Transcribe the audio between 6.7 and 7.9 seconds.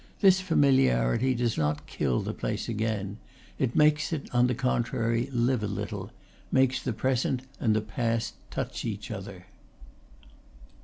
the present and the